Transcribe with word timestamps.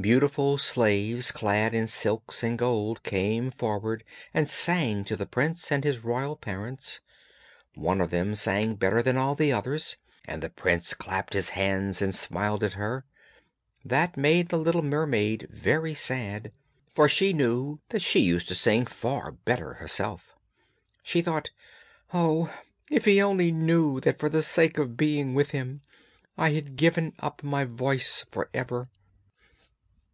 Beautiful 0.00 0.56
slaves 0.56 1.30
clad 1.30 1.74
in 1.74 1.86
silks 1.86 2.42
and 2.42 2.58
gold 2.58 3.02
came 3.02 3.50
forward 3.50 4.04
and 4.32 4.48
sang 4.48 5.04
to 5.04 5.16
the 5.16 5.26
prince 5.26 5.70
and 5.70 5.84
his 5.84 6.02
royal 6.02 6.34
parents; 6.34 7.00
one 7.74 8.00
of 8.00 8.08
them 8.08 8.34
sang 8.34 8.74
better 8.74 9.02
than 9.02 9.18
all 9.18 9.34
the 9.34 9.52
others, 9.52 9.98
and 10.24 10.42
the 10.42 10.48
prince 10.48 10.94
clapped 10.94 11.34
his 11.34 11.50
hands 11.50 12.00
and 12.00 12.14
smiled 12.14 12.64
at 12.64 12.72
her; 12.72 13.04
that 13.84 14.16
made 14.16 14.48
the 14.48 14.56
little 14.56 14.80
mermaid 14.80 15.46
very 15.50 15.92
sad, 15.92 16.52
for 16.88 17.06
she 17.06 17.34
knew 17.34 17.78
that 17.90 18.00
she 18.00 18.20
used 18.20 18.48
to 18.48 18.54
sing 18.54 18.86
far 18.86 19.32
better 19.32 19.74
herself. 19.74 20.34
She 21.02 21.20
thought, 21.20 21.50
'Oh! 22.14 22.50
if 22.90 23.04
he 23.04 23.20
only 23.20 23.52
knew 23.52 24.00
that 24.00 24.18
for 24.18 24.30
the 24.30 24.40
sake 24.40 24.78
of 24.78 24.96
being 24.96 25.34
with 25.34 25.50
him 25.50 25.82
I 26.38 26.52
had 26.52 26.76
given 26.76 27.12
up 27.18 27.42
my 27.42 27.64
voice 27.64 28.24
for 28.30 28.48
ever!' 28.54 28.88